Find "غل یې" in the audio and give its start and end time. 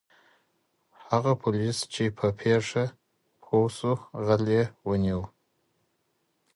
4.25-4.63